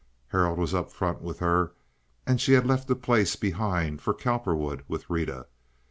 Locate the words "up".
0.73-0.87